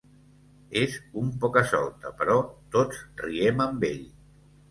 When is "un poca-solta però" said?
1.23-2.39